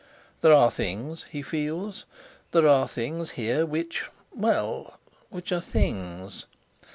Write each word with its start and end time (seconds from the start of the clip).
There 0.41 0.51
are 0.51 0.71
things, 0.71 1.25
he 1.29 1.43
feels—there 1.43 2.67
are 2.67 2.87
things 2.87 3.29
here 3.37 3.67
which—well, 3.67 4.97
which 5.29 5.51
are 5.51 5.61
things. 5.61 6.47